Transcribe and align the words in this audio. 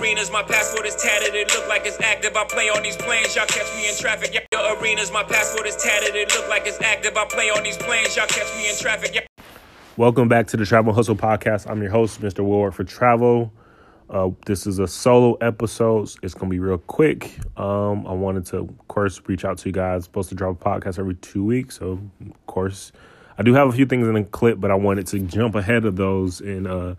arenas, 0.00 0.30
my 0.30 0.42
passport 0.42 0.86
is 0.86 0.94
tatted. 0.96 1.34
It 1.34 1.48
look 1.54 1.68
like 1.68 1.84
it's 1.84 2.00
active. 2.00 2.36
I 2.36 2.44
play 2.44 2.68
on 2.68 2.82
these 2.82 2.96
planes, 2.96 3.34
y'all 3.34 3.46
catch 3.46 3.74
me 3.76 3.88
in 3.88 3.96
traffic. 3.96 4.32
Yeah, 4.32 4.40
your 4.52 4.80
arenas, 4.80 5.10
my 5.12 5.22
passport 5.22 5.66
is 5.66 5.76
tatted. 5.76 6.14
It 6.14 6.32
look 6.34 6.48
like 6.48 6.66
it's 6.66 6.80
active. 6.80 7.16
I 7.16 7.24
play 7.26 7.50
on 7.50 7.62
these 7.62 7.76
planes, 7.76 8.16
y'all 8.16 8.26
catch 8.26 8.54
me 8.56 8.68
in 8.68 8.76
traffic. 8.76 9.14
Yeah. 9.14 9.20
Welcome 9.96 10.28
back 10.28 10.46
to 10.48 10.56
the 10.56 10.64
Travel 10.64 10.92
Hustle 10.92 11.16
Podcast. 11.16 11.68
I'm 11.68 11.82
your 11.82 11.90
host, 11.90 12.20
Mr. 12.20 12.44
Ward 12.44 12.74
for 12.74 12.84
Travel. 12.84 13.52
Uh, 14.08 14.30
this 14.46 14.66
is 14.66 14.78
a 14.78 14.86
solo 14.86 15.34
episode. 15.34 16.10
It's 16.22 16.34
gonna 16.34 16.50
be 16.50 16.60
real 16.60 16.78
quick. 16.78 17.38
Um, 17.58 18.06
I 18.06 18.12
wanted 18.12 18.46
to, 18.46 18.58
of 18.58 18.88
course, 18.88 19.20
reach 19.26 19.44
out 19.44 19.58
to 19.58 19.68
you 19.68 19.72
guys. 19.72 20.04
Supposed 20.04 20.28
to 20.30 20.34
drop 20.34 20.64
a 20.64 20.64
podcast 20.64 20.98
every 20.98 21.16
two 21.16 21.44
weeks, 21.44 21.78
so 21.78 22.00
of 22.24 22.46
course, 22.46 22.92
I 23.36 23.42
do 23.42 23.52
have 23.54 23.68
a 23.68 23.72
few 23.72 23.86
things 23.86 24.06
in 24.06 24.14
the 24.14 24.24
clip, 24.24 24.60
but 24.60 24.70
I 24.70 24.76
wanted 24.76 25.08
to 25.08 25.18
jump 25.20 25.56
ahead 25.56 25.84
of 25.84 25.96
those 25.96 26.40
and 26.40 26.66
uh, 26.66 26.94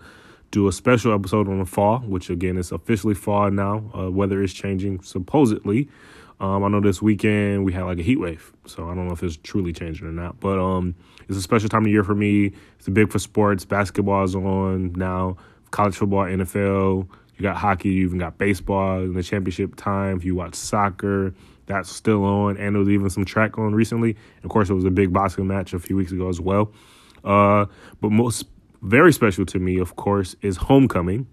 do 0.52 0.68
a 0.68 0.72
special 0.72 1.14
episode 1.14 1.48
on 1.48 1.60
the 1.60 1.66
fall, 1.66 2.00
which 2.00 2.30
again 2.30 2.58
is 2.58 2.72
officially 2.72 3.14
fall 3.14 3.52
now. 3.52 3.92
Uh, 3.98 4.12
weather 4.12 4.42
is 4.42 4.54
changing 4.54 5.02
supposedly. 5.02 5.90
Um, 6.40 6.64
I 6.64 6.70
know 6.70 6.80
this 6.80 7.02
weekend 7.02 7.66
we 7.66 7.74
had 7.74 7.84
like 7.84 8.00
a 8.00 8.02
heat 8.02 8.20
wave, 8.20 8.54
so 8.66 8.90
I 8.90 8.96
don't 8.96 9.08
know 9.08 9.14
if 9.14 9.22
it's 9.24 9.38
truly 9.38 9.74
changing 9.74 10.08
or 10.08 10.12
not. 10.12 10.40
But 10.40 10.58
um, 10.58 10.96
it's 11.28 11.38
a 11.38 11.42
special 11.42 11.70
time 11.70 11.86
of 11.86 11.92
year 11.92 12.04
for 12.04 12.16
me. 12.16 12.54
It's 12.78 12.88
big 12.88 13.12
for 13.12 13.20
sports. 13.20 13.66
Basketball 13.66 14.24
is 14.24 14.36
on 14.36 14.94
now. 14.94 15.38
College 15.72 15.96
football, 15.96 16.24
NFL. 16.24 17.08
You 17.38 17.44
got 17.44 17.58
hockey. 17.58 17.90
You 17.90 18.06
even 18.06 18.20
got 18.20 18.38
baseball 18.38 19.02
in 19.02 19.14
the 19.14 19.24
championship 19.24 19.76
time. 19.76 20.18
If 20.18 20.26
you 20.26 20.34
watch 20.34 20.56
soccer, 20.56 21.34
that's 21.68 21.90
still 21.90 22.24
on. 22.24 22.58
And 22.58 22.76
there 22.76 22.80
was 22.80 22.90
even 22.90 23.10
some 23.10 23.26
track 23.26 23.58
on 23.58 23.76
recently. 23.76 24.16
Of 24.44 24.50
course, 24.50 24.70
it 24.70 24.74
was 24.74 24.86
a 24.86 24.92
big 24.92 25.14
boxing 25.14 25.46
match 25.46 25.74
a 25.74 25.80
few 25.80 25.96
weeks 25.98 26.12
ago 26.12 26.30
as 26.30 26.40
well. 26.42 26.72
Uh, 27.24 27.66
but 28.02 28.12
most 28.12 28.46
very 28.82 29.14
special 29.14 29.46
to 29.48 29.60
me, 29.60 29.80
of 29.80 29.96
course, 29.96 30.36
is 30.42 30.58
homecoming. 30.58 31.28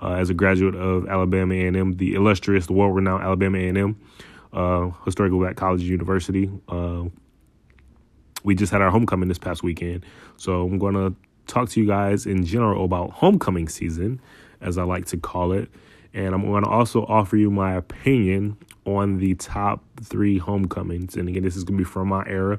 Uh, 0.00 0.14
as 0.14 0.30
a 0.30 0.34
graduate 0.34 0.74
of 0.74 1.06
Alabama 1.06 1.54
A&M, 1.54 1.92
the 1.92 2.14
illustrious, 2.14 2.66
the 2.66 2.72
world-renowned 2.72 3.22
Alabama 3.22 3.58
A&M, 3.58 3.96
uh, 4.52 4.90
historical 5.04 5.38
black 5.38 5.54
college 5.54 5.82
university. 5.82 6.50
Uh, 6.68 7.04
we 8.42 8.56
just 8.56 8.72
had 8.72 8.82
our 8.82 8.90
homecoming 8.90 9.28
this 9.28 9.38
past 9.38 9.62
weekend, 9.62 10.04
so 10.36 10.66
I'm 10.66 10.76
going 10.78 10.94
to 10.94 11.14
talk 11.46 11.68
to 11.70 11.80
you 11.80 11.86
guys 11.86 12.26
in 12.26 12.44
general 12.44 12.84
about 12.84 13.10
homecoming 13.10 13.68
season, 13.68 14.20
as 14.60 14.76
I 14.76 14.82
like 14.82 15.06
to 15.06 15.16
call 15.16 15.52
it, 15.52 15.70
and 16.12 16.34
I'm 16.34 16.42
going 16.42 16.64
to 16.64 16.68
also 16.70 17.04
offer 17.06 17.36
you 17.36 17.50
my 17.50 17.74
opinion 17.74 18.56
on 18.84 19.18
the 19.18 19.34
top 19.36 19.84
three 20.02 20.38
homecomings. 20.38 21.14
And 21.14 21.28
again, 21.28 21.44
this 21.44 21.56
is 21.56 21.62
going 21.62 21.78
to 21.78 21.84
be 21.84 21.88
from 21.88 22.08
my 22.08 22.24
era 22.26 22.58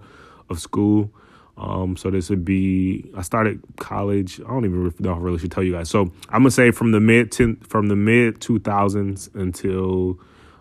of 0.49 0.59
school. 0.59 1.11
Um, 1.57 1.95
so 1.97 2.09
this 2.09 2.29
would 2.29 2.43
be 2.43 3.11
I 3.15 3.21
started 3.21 3.61
college. 3.77 4.39
I 4.41 4.47
don't 4.47 4.65
even 4.65 4.83
know 4.83 4.87
if 4.87 5.17
I 5.17 5.19
really 5.19 5.37
should 5.37 5.51
tell 5.51 5.63
you 5.63 5.73
guys. 5.73 5.89
So 5.89 6.11
I'm 6.29 6.41
gonna 6.41 6.51
say 6.51 6.71
from 6.71 6.91
the 6.91 6.99
mid 6.99 7.31
ten, 7.31 7.57
from 7.57 7.87
the 7.87 7.95
mid 7.95 8.39
2000s 8.39 9.33
until 9.35 10.19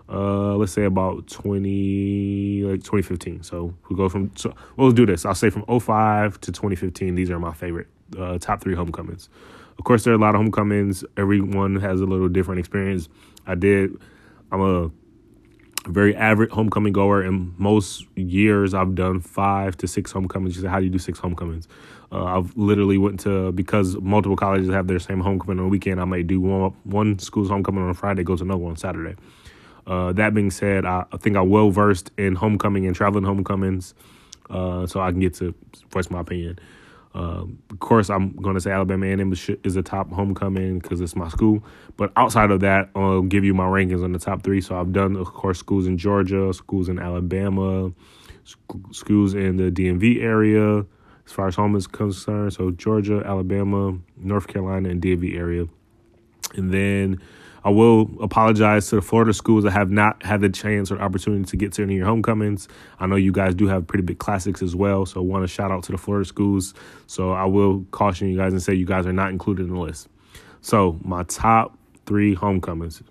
uh, 0.09 0.55
let's 0.57 0.73
say 0.73 0.85
about 0.85 1.27
20 1.29 2.65
like 2.65 2.81
2015. 2.81 3.43
So 3.43 3.75
we'll 3.89 3.97
go 3.97 4.09
from 4.09 4.33
so 4.37 4.55
we'll 4.77 4.93
do 4.93 5.07
this. 5.07 5.25
I'll 5.25 5.35
say 5.35 5.49
from 5.49 5.65
05 5.65 6.41
to 6.43 6.53
2015. 6.53 7.15
These 7.15 7.31
are 7.31 7.39
my 7.39 7.55
favorite 7.55 7.89
uh, 8.19 8.39
top 8.39 8.61
three 8.61 8.75
homecomings. 8.75 9.31
Of 9.79 9.85
course, 9.85 10.05
there 10.05 10.13
are 10.13 10.17
a 10.17 10.21
lot 10.21 10.35
of 10.35 10.41
homecomings. 10.43 11.05
Everyone 11.17 11.77
has 11.77 12.01
a 12.03 12.05
little 12.05 12.29
different 12.29 12.59
experience. 12.59 13.09
I 13.47 13.55
did. 13.55 13.97
I'm 14.51 14.61
a 14.61 14.91
very 15.87 16.15
average 16.17 16.51
homecoming 16.51 16.93
goer. 16.93 17.23
And 17.23 17.59
most 17.59 18.07
years, 18.17 18.75
I've 18.75 18.95
done 18.95 19.21
five 19.21 19.77
to 19.79 19.89
six 19.89 20.13
homecomings. 20.13 20.57
You 20.57 20.63
say, 20.63 20.69
how 20.69 20.79
do 20.79 20.85
you 20.85 20.91
do 20.91 20.99
six 20.99 21.19
homecomings? 21.19 21.69
Uh, 22.11 22.25
I've 22.25 22.57
literally 22.57 22.99
went 22.99 23.21
to 23.21 23.53
because 23.53 23.97
multiple 23.97 24.37
colleges 24.37 24.69
have 24.69 24.87
their 24.87 24.99
same 24.99 25.21
homecoming 25.21 25.59
on 25.59 25.65
the 25.65 25.71
weekend. 25.71 26.01
I 26.01 26.05
may 26.05 26.23
do 26.23 26.41
one 26.41 26.75
one 26.85 27.19
school's 27.19 27.49
homecoming 27.49 27.83
on 27.83 27.91
a 27.91 27.95
Friday, 27.95 28.23
go 28.23 28.37
to 28.37 28.43
another 28.43 28.59
one 28.59 28.73
on 28.73 28.77
Saturday. 28.77 29.17
Uh, 29.87 30.13
that 30.13 30.35
being 30.35 30.51
said, 30.51 30.85
I, 30.85 31.05
I, 31.11 31.17
think 31.17 31.37
I'm 31.37 31.49
well 31.49 31.71
versed 31.71 32.13
in 32.17 32.37
homecoming 32.37 32.87
and 32.87 32.95
traveling 32.95 33.25
homecomings, 33.25 33.95
uh, 34.49 34.87
so 34.87 35.01
I 35.01 35.11
can 35.11 35.19
get 35.19 35.35
to 35.35 35.55
voice 35.91 36.09
my 36.09 36.21
opinion. 36.21 36.59
Uh, 37.15 37.45
of 37.71 37.79
course, 37.81 38.09
I'm 38.09 38.33
going 38.37 38.55
to 38.55 38.61
say 38.61 38.71
Alabama 38.71 39.07
A&M 39.07 39.33
is 39.33 39.77
a 39.77 39.83
top 39.83 40.11
homecoming 40.11 40.79
because 40.79 41.01
it's 41.01 41.15
my 41.15 41.29
school. 41.29 41.63
But 41.97 42.11
outside 42.17 42.51
of 42.51 42.61
that, 42.61 42.89
I'll 42.95 43.23
give 43.23 43.45
you 43.45 43.55
my 43.55 43.67
rankings 43.67 44.03
on 44.03 44.13
the 44.13 44.19
top 44.19 44.43
three. 44.43 44.61
So 44.61 44.79
I've 44.79 44.93
done, 44.93 45.17
of 45.17 45.33
course, 45.35 45.59
schools 45.59 45.87
in 45.87 45.99
Georgia, 45.99 46.53
schools 46.55 46.89
in 46.89 46.99
Alabama, 46.99 47.93
sc- 48.45 48.59
schools 48.93 49.35
in 49.35 49.57
the 49.57 49.71
DMV 49.71 50.23
area 50.23 50.87
as 51.27 51.33
far 51.33 51.49
as 51.49 51.55
home 51.55 51.77
is 51.77 51.87
concerned. 51.87 52.53
So 52.53 52.71
Georgia, 52.71 53.23
Alabama, 53.25 53.99
North 54.17 54.49
Carolina, 54.49 54.89
and 54.89 55.01
DMV 55.01 55.37
area. 55.37 55.67
And 56.55 56.73
then 56.73 57.21
I 57.65 57.71
will 57.71 58.11
apologize 58.21 58.89
to 58.89 58.97
the 58.97 59.03
Florida 59.03 59.33
schools 59.33 59.65
that 59.65 59.71
have 59.71 59.91
not 59.91 60.23
had 60.25 60.41
the 60.41 60.49
chance 60.49 60.91
or 60.91 61.01
opportunity 61.01 61.45
to 61.45 61.57
get 61.57 61.73
to 61.75 61.83
any 61.83 61.95
of 61.95 61.99
your 61.99 62.07
homecomings. 62.07 62.67
I 62.99 63.07
know 63.07 63.17
you 63.17 63.31
guys 63.31 63.55
do 63.55 63.69
have 63.69 63.87
pretty 63.87 64.03
big 64.03 64.19
classics 64.19 64.63
as 64.63 64.75
well, 64.75 65.07
so 65.07 65.21
I 65.21 65.25
want 65.25 65.45
to 65.45 65.49
shout 65.49 65.71
out 65.71 65.85
to 65.85 65.93
the 65.93 65.99
Florida 65.99 66.27
schools. 66.27 66.75
So 67.07 67.31
I 67.31 67.45
will 67.45 67.87
caution 67.93 68.29
you 68.29 68.37
guys 68.37 68.53
and 68.53 68.63
say 68.63 68.75
you 68.75 68.87
guys 68.87 69.07
are 69.07 69.13
not 69.13 69.31
included 69.31 69.67
in 69.67 69.75
the 69.75 69.81
list. 69.81 70.09
So 70.61 70.99
my 71.03 71.23
top 71.25 71.79
three 72.07 72.35
homecomings 72.35 73.03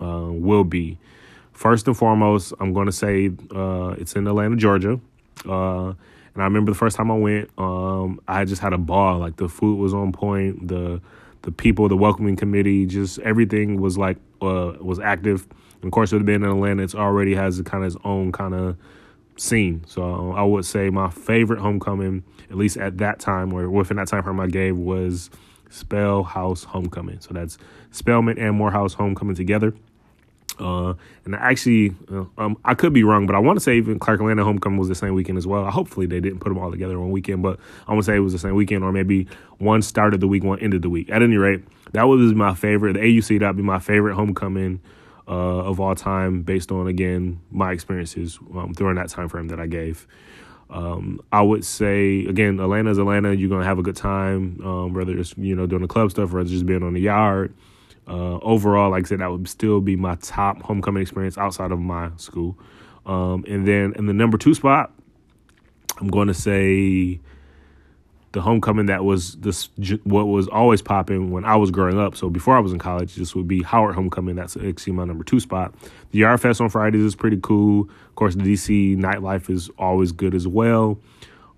uh, 0.00 0.26
will 0.28 0.64
be 0.64 0.98
first 1.52 1.86
and 1.86 1.96
foremost. 1.96 2.52
I'm 2.58 2.72
going 2.72 2.86
to 2.86 2.92
say 2.92 3.30
uh, 3.54 3.94
it's 3.98 4.14
in 4.14 4.26
Atlanta, 4.26 4.56
Georgia. 4.56 4.98
Uh, 5.48 5.92
and 6.34 6.42
I 6.42 6.44
remember 6.44 6.72
the 6.72 6.78
first 6.78 6.96
time 6.96 7.10
I 7.10 7.16
went, 7.16 7.50
um, 7.58 8.20
I 8.26 8.44
just 8.44 8.62
had 8.62 8.72
a 8.72 8.78
ball. 8.78 9.18
Like 9.18 9.36
the 9.36 9.48
food 9.48 9.78
was 9.78 9.94
on 9.94 10.12
point. 10.12 10.66
The 10.66 11.00
the 11.42 11.52
people, 11.52 11.88
the 11.88 11.96
welcoming 11.96 12.36
committee, 12.36 12.86
just 12.86 13.18
everything 13.20 13.80
was 13.80 13.96
like 13.96 14.18
uh, 14.42 14.74
was 14.80 14.98
active. 14.98 15.46
And 15.76 15.86
of 15.86 15.92
course, 15.92 16.12
with 16.12 16.26
being 16.26 16.42
in 16.42 16.48
Atlanta, 16.48 16.82
it 16.82 16.94
already 16.94 17.34
has 17.34 17.60
kind 17.62 17.84
of 17.84 17.94
its 17.94 18.02
own 18.04 18.32
kind 18.32 18.54
of 18.54 18.76
scene. 19.36 19.82
So 19.86 20.32
I 20.32 20.42
would 20.42 20.64
say 20.64 20.90
my 20.90 21.10
favorite 21.10 21.60
homecoming, 21.60 22.22
at 22.50 22.56
least 22.56 22.76
at 22.76 22.98
that 22.98 23.20
time 23.20 23.52
or 23.52 23.68
within 23.70 23.96
that 23.96 24.08
time 24.08 24.22
frame 24.22 24.40
I 24.40 24.46
gave, 24.48 24.76
was 24.76 25.30
Spell 25.70 26.22
House 26.22 26.64
Homecoming. 26.64 27.20
So 27.20 27.32
that's 27.32 27.56
Spelman 27.90 28.38
and 28.38 28.56
Morehouse 28.56 28.94
Homecoming 28.94 29.36
together. 29.36 29.74
Uh, 30.60 30.94
and 31.24 31.34
actually, 31.34 31.94
uh, 32.12 32.24
um, 32.38 32.56
I 32.64 32.74
could 32.74 32.92
be 32.92 33.02
wrong, 33.02 33.26
but 33.26 33.34
I 33.34 33.38
want 33.38 33.56
to 33.56 33.60
say 33.60 33.76
even 33.78 33.98
Clark 33.98 34.20
Atlanta 34.20 34.44
homecoming 34.44 34.78
was 34.78 34.88
the 34.88 34.94
same 34.94 35.14
weekend 35.14 35.38
as 35.38 35.46
well. 35.46 35.68
Hopefully, 35.70 36.06
they 36.06 36.20
didn't 36.20 36.40
put 36.40 36.50
them 36.50 36.58
all 36.58 36.70
together 36.70 36.98
one 37.00 37.10
weekend, 37.10 37.42
but 37.42 37.58
I 37.88 37.92
want 37.92 38.04
to 38.04 38.10
say 38.10 38.16
it 38.16 38.20
was 38.20 38.32
the 38.32 38.38
same 38.38 38.54
weekend, 38.54 38.84
or 38.84 38.92
maybe 38.92 39.26
one 39.58 39.82
started 39.82 40.20
the 40.20 40.28
week, 40.28 40.44
one 40.44 40.60
ended 40.60 40.82
the 40.82 40.90
week. 40.90 41.10
At 41.10 41.22
any 41.22 41.36
rate, 41.36 41.64
that 41.92 42.04
was 42.04 42.34
my 42.34 42.54
favorite. 42.54 42.92
The 42.92 43.00
AUC 43.00 43.40
that'd 43.40 43.56
be 43.56 43.62
my 43.62 43.78
favorite 43.78 44.14
homecoming 44.14 44.80
uh, 45.26 45.30
of 45.30 45.80
all 45.80 45.94
time, 45.94 46.42
based 46.42 46.70
on 46.70 46.86
again 46.86 47.40
my 47.50 47.72
experiences 47.72 48.38
um, 48.54 48.72
during 48.72 48.96
that 48.96 49.08
time 49.08 49.28
frame 49.28 49.48
that 49.48 49.58
I 49.58 49.66
gave. 49.66 50.06
Um, 50.68 51.20
I 51.32 51.42
would 51.42 51.64
say 51.64 52.26
again, 52.26 52.60
Atlanta's 52.60 52.98
Atlanta. 52.98 53.32
You're 53.32 53.48
gonna 53.48 53.64
have 53.64 53.78
a 53.78 53.82
good 53.82 53.96
time, 53.96 54.60
um, 54.64 54.92
whether 54.92 55.18
it's 55.18 55.34
you 55.36 55.56
know 55.56 55.66
doing 55.66 55.82
the 55.82 55.88
club 55.88 56.10
stuff 56.10 56.32
or 56.34 56.44
just 56.44 56.66
being 56.66 56.82
on 56.82 56.94
the 56.94 57.00
yard. 57.00 57.54
Uh, 58.06 58.38
overall, 58.38 58.90
like 58.90 59.06
I 59.06 59.08
said, 59.08 59.20
that 59.20 59.30
would 59.30 59.48
still 59.48 59.80
be 59.80 59.96
my 59.96 60.16
top 60.16 60.62
homecoming 60.62 61.02
experience 61.02 61.38
outside 61.38 61.70
of 61.70 61.78
my 61.78 62.10
school. 62.16 62.58
Um, 63.06 63.44
and 63.48 63.66
then 63.66 63.94
in 63.96 64.06
the 64.06 64.12
number 64.12 64.36
two 64.36 64.54
spot, 64.54 64.92
I'm 66.00 66.08
going 66.08 66.28
to 66.28 66.34
say 66.34 67.20
the 68.32 68.40
homecoming 68.40 68.86
that 68.86 69.04
was 69.04 69.34
this 69.36 69.70
what 70.04 70.24
was 70.24 70.46
always 70.48 70.82
popping 70.82 71.30
when 71.30 71.44
I 71.44 71.56
was 71.56 71.70
growing 71.70 71.98
up. 71.98 72.16
So 72.16 72.30
before 72.30 72.56
I 72.56 72.60
was 72.60 72.72
in 72.72 72.78
college, 72.78 73.16
this 73.16 73.34
would 73.34 73.48
be 73.48 73.62
Howard 73.62 73.94
homecoming. 73.94 74.36
That's 74.36 74.56
actually 74.56 74.92
my 74.92 75.04
number 75.04 75.24
two 75.24 75.40
spot. 75.40 75.74
The 76.12 76.18
Yard 76.18 76.40
Fest 76.40 76.60
on 76.60 76.68
Fridays 76.68 77.02
is 77.02 77.16
pretty 77.16 77.38
cool. 77.42 77.90
Of 78.08 78.14
course, 78.14 78.36
the 78.36 78.42
DC 78.42 78.96
nightlife 78.96 79.50
is 79.50 79.68
always 79.78 80.12
good 80.12 80.34
as 80.34 80.46
well. 80.46 80.98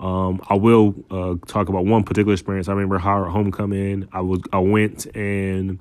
Um, 0.00 0.40
I 0.48 0.54
will 0.54 0.94
uh, 1.10 1.36
talk 1.46 1.68
about 1.68 1.84
one 1.84 2.02
particular 2.04 2.32
experience. 2.32 2.68
I 2.68 2.72
remember 2.72 2.98
Howard 2.98 3.30
homecoming. 3.30 4.08
I 4.12 4.22
was 4.22 4.40
I 4.52 4.58
went 4.58 5.06
and 5.14 5.78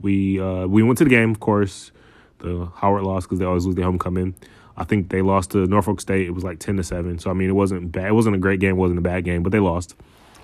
we 0.00 0.40
uh, 0.40 0.66
we 0.66 0.82
went 0.82 0.98
to 0.98 1.04
the 1.04 1.10
game, 1.10 1.30
of 1.30 1.40
course. 1.40 1.92
The 2.38 2.68
Howard 2.76 3.04
lost 3.04 3.26
because 3.26 3.38
they 3.38 3.44
always 3.44 3.64
lose 3.64 3.74
their 3.74 3.84
homecoming. 3.84 4.34
I 4.76 4.84
think 4.84 5.08
they 5.08 5.22
lost 5.22 5.52
to 5.52 5.66
Norfolk 5.66 6.00
State. 6.00 6.26
It 6.26 6.32
was 6.32 6.44
like 6.44 6.58
ten 6.58 6.76
to 6.76 6.84
seven. 6.84 7.18
So 7.18 7.30
I 7.30 7.34
mean, 7.34 7.48
it 7.48 7.54
wasn't 7.54 7.92
bad. 7.92 8.08
It 8.08 8.14
wasn't 8.14 8.36
a 8.36 8.38
great 8.38 8.60
game. 8.60 8.72
It 8.72 8.78
wasn't 8.78 8.98
a 8.98 9.02
bad 9.02 9.24
game, 9.24 9.42
but 9.42 9.52
they 9.52 9.60
lost. 9.60 9.94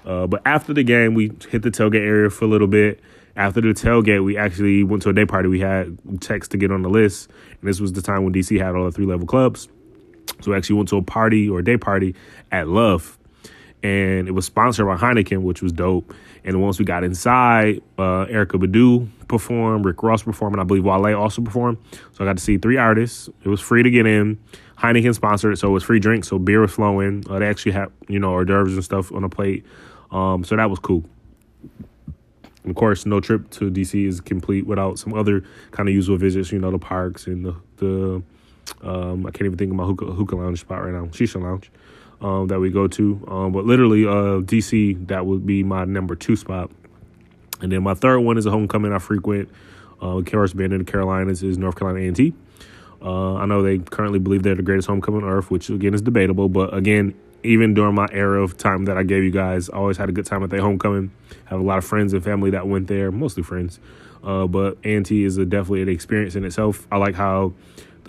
Uh, 0.05 0.27
but 0.27 0.41
after 0.47 0.73
the 0.73 0.83
game, 0.83 1.15
we 1.15 1.33
hit 1.51 1.63
the 1.63 1.71
tailgate 1.71 2.07
area 2.07 2.31
for 2.31 2.45
a 2.45 2.49
little 2.49 2.67
bit. 2.67 3.01
After 3.37 3.61
the 3.61 3.69
tailgate, 3.69 4.25
we 4.25 4.37
actually 4.37 4.83
went 4.83 5.03
to 5.05 5.11
a 5.11 5.13
day 5.13 5.25
party. 5.25 5.49
We 5.49 5.61
had 5.61 5.99
text 6.21 6.51
to 6.53 6.57
get 6.57 6.71
on 6.71 6.83
the 6.83 6.89
list, 6.89 7.29
and 7.61 7.69
this 7.69 7.81
was 7.81 7.93
the 7.93 8.03
time 8.03 8.25
when 8.25 8.33
DC 8.33 8.59
had 8.59 8.75
all 8.75 8.85
the 8.85 8.93
three 8.93 9.07
level 9.07 9.27
clubs. 9.27 9.69
So 10.41 10.53
we 10.53 10.57
actually 10.57 10.77
went 10.77 10.89
to 10.91 10.97
a 10.97 11.03
party 11.03 11.49
or 11.49 11.61
a 11.61 11.65
day 11.65 11.77
party 11.77 12.15
at 12.51 12.69
Love, 12.69 13.19
and 13.83 14.29
it 14.29 14.33
was 14.33 14.45
sponsored 14.45 14.87
by 14.87 14.97
Heineken, 14.97 15.43
which 15.43 15.63
was 15.63 15.73
dope. 15.73 16.15
And 16.45 16.61
once 16.61 16.79
we 16.79 16.85
got 16.85 17.05
inside, 17.05 17.83
uh, 17.99 18.27
Erykah 18.27 18.63
Badu 18.63 19.09
performed, 19.29 19.85
Rick 19.85 20.03
Ross 20.03 20.23
performed, 20.23 20.55
and 20.55 20.61
I 20.61 20.65
believe 20.65 20.85
Wale 20.85 21.15
also 21.15 21.43
performed. 21.43 21.79
So 22.13 22.25
I 22.25 22.27
got 22.27 22.37
to 22.37 22.43
see 22.43 22.59
three 22.59 22.77
artists. 22.77 23.29
It 23.45 23.49
was 23.49 23.61
free 23.61 23.83
to 23.83 23.91
get 23.91 24.07
in. 24.07 24.39
Heineken 24.79 25.15
sponsored 25.15 25.53
it, 25.53 25.57
so 25.57 25.69
it 25.69 25.73
was 25.73 25.85
free 25.85 26.01
drinks. 26.01 26.29
So 26.29 26.39
beer 26.39 26.61
was 26.61 26.73
flowing. 26.73 27.25
Uh, 27.29 27.39
they 27.39 27.47
actually 27.47 27.73
had, 27.73 27.89
you 28.09 28.19
know, 28.19 28.31
hors 28.31 28.47
d'oeuvres 28.47 28.75
and 28.75 28.85
stuff 28.85 29.13
on 29.13 29.23
the 29.23 29.29
plate. 29.29 29.65
Um, 30.11 30.45
so 30.45 30.57
that 30.57 30.71
was 30.71 30.79
cool. 30.79 31.05
of 32.65 32.75
course, 32.75 33.07
no 33.07 33.21
trip 33.21 33.51
to 33.51 33.71
DC 33.71 34.07
is 34.07 34.21
complete 34.21 34.67
without 34.67 34.99
some 34.99 35.15
other 35.15 35.45
kind 35.71 35.89
of 35.89 35.95
usual 35.95 36.17
visits. 36.17 36.51
You 36.51 36.59
know, 36.59 36.71
the 36.71 36.79
parks 36.79 37.27
and 37.27 37.45
the 37.45 37.57
the 37.77 38.23
um, 38.83 39.27
I 39.27 39.31
can't 39.31 39.47
even 39.47 39.59
think 39.59 39.71
of 39.71 39.77
my 39.77 39.85
hookah, 39.85 40.07
hookah 40.07 40.37
lounge 40.37 40.61
spot 40.61 40.85
right 40.85 40.93
now, 40.93 41.07
Shisha 41.07 41.43
Lounge, 41.43 41.71
um, 42.21 42.49
that 42.49 42.61
we 42.61 42.71
go 42.71 42.87
to. 42.89 43.27
Um, 43.29 43.53
but 43.53 43.65
literally, 43.65 44.07
uh, 44.07 44.41
DC 44.43 45.07
that 45.09 45.27
would 45.27 45.47
be 45.47 45.63
my 45.63 45.85
number 45.85 46.15
two 46.15 46.37
spot, 46.37 46.71
and 47.61 47.71
then 47.73 47.83
my 47.83 47.95
third 47.95 48.21
one 48.21 48.39
is 48.39 48.47
a 48.47 48.51
homecoming 48.51 48.93
I 48.93 48.99
frequent. 48.99 49.49
Uh, 50.01 50.21
being 50.21 50.73
in 50.73 50.79
the 50.79 50.85
Carolinas 50.85 51.43
is 51.43 51.59
North 51.59 51.77
Carolina 51.77 52.09
A&T. 52.09 52.33
Uh, 53.03 53.35
I 53.35 53.47
know 53.47 53.63
they 53.63 53.79
currently 53.79 54.19
believe 54.19 54.43
they're 54.43 54.55
the 54.55 54.63
greatest 54.63 54.89
homecoming 54.89 55.23
on 55.23 55.29
earth, 55.29 55.51
which 55.51 55.69
again 55.71 55.95
is 55.95 56.03
debatable. 56.03 56.49
But 56.49 56.75
again, 56.75 57.15
even 57.43 57.75
during 57.75 57.95
my 57.95 58.09
era 58.13 58.43
of 58.43 58.57
time 58.57 58.85
that 58.87 58.97
I 58.97 59.03
gave 59.03 59.23
you 59.23 59.31
guys, 59.31 59.71
I 59.71 59.77
always 59.77 59.97
had 59.97 60.09
a 60.09 60.13
good 60.13 60.27
time 60.27 60.43
at 60.43 60.51
their 60.51 60.61
homecoming. 60.61 61.11
Have 61.47 61.61
a 61.61 61.63
lot 61.63 61.79
of 61.79 61.85
friends 61.85 62.13
and 62.13 62.23
family 62.23 62.51
that 62.51 62.67
went 62.67 62.89
there, 62.89 63.11
mostly 63.11 63.43
friends. 63.43 63.79
Uh, 64.23 64.47
but 64.47 64.77
A&T 64.85 65.25
is 65.25 65.39
a, 65.39 65.47
definitely 65.47 65.83
an 65.83 65.89
experience 65.89 66.35
in 66.35 66.45
itself. 66.45 66.87
I 66.93 66.99
like 66.99 67.15
how 67.15 67.55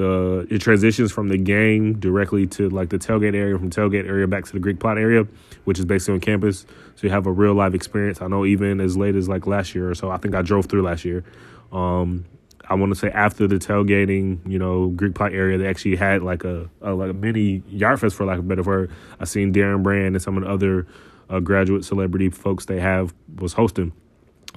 the 0.02 0.48
it 0.50 0.60
transitions 0.60 1.12
from 1.12 1.30
the 1.30 1.38
game 1.38 2.00
directly 2.00 2.48
to 2.48 2.70
like 2.70 2.90
the 2.90 2.98
tailgate 2.98 3.36
area, 3.36 3.58
from 3.58 3.70
tailgate 3.70 4.08
area 4.08 4.26
back 4.28 4.46
to 4.46 4.54
the 4.54 4.60
Greek 4.60 4.80
plot 4.80 4.98
area, 4.98 5.28
which 5.66 5.78
is 5.78 5.86
basically 5.86 6.16
on 6.16 6.20
campus. 6.20 6.66
So 6.96 7.08
you 7.08 7.12
have 7.12 7.28
a 7.28 7.32
real 7.32 7.54
live 7.54 7.76
experience. 7.76 8.20
I 8.20 8.28
know 8.28 8.44
even 8.44 8.82
as 8.82 8.98
late 8.98 9.16
as 9.16 9.30
like 9.30 9.46
last 9.46 9.76
year 9.76 9.92
or 9.92 9.96
so, 9.96 10.10
I 10.10 10.18
think 10.18 10.34
I 10.34 10.42
drove 10.42 10.66
through 10.66 10.82
last 10.82 11.06
year. 11.06 11.24
Um, 11.72 12.26
I 12.68 12.74
want 12.74 12.92
to 12.92 12.96
say 12.96 13.10
after 13.12 13.48
the 13.48 13.56
tailgating, 13.56 14.40
you 14.50 14.58
know, 14.58 14.88
Greek 14.88 15.14
plot 15.14 15.34
area, 15.34 15.58
they 15.60 15.68
actually 15.68 15.98
had 15.98 16.24
like 16.24 16.44
a, 16.44 16.68
a 16.82 16.94
like 16.94 17.12
a 17.12 17.14
mini 17.14 17.62
yard 17.70 18.00
fest 18.00 18.16
for 18.16 18.26
lack 18.26 18.40
of 18.40 18.46
a 18.46 18.48
better 18.48 18.64
word. 18.64 18.92
I 19.20 19.26
seen 19.26 19.54
Darren 19.54 19.84
Brand 19.84 20.16
and 20.16 20.22
some 20.22 20.36
of 20.36 20.44
the 20.44 20.50
other 20.50 20.88
uh, 21.30 21.40
graduate 21.40 21.86
celebrity 21.86 22.30
folks 22.30 22.66
they 22.66 22.80
have 22.80 23.14
was 23.38 23.54
hosting. 23.54 23.94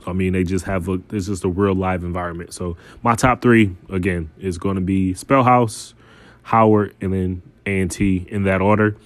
I 0.07 0.13
mean, 0.13 0.33
they 0.33 0.45
just 0.45 0.65
have 0.67 0.89
a 0.89 1.01
it's 1.11 1.27
just 1.27 1.45
a 1.45 1.49
real 1.49 1.75
live 1.75 2.05
environment. 2.05 2.53
So 2.53 2.77
my 3.03 3.15
top 3.15 3.43
three 3.43 3.77
again 3.91 4.31
is 4.39 4.59
going 4.59 4.77
to 4.77 4.81
be 4.81 5.15
Spellhouse, 5.15 5.95
Howard, 6.43 6.95
and 7.01 7.13
then 7.13 7.43
A 7.67 7.81
and 7.81 7.91
T 7.91 8.27
in 8.29 8.45
that 8.45 8.61
order. 8.61 8.97